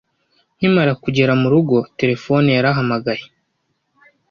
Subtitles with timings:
[0.57, 3.25] Nkimara kugera murugo, terefone yarahamagaye.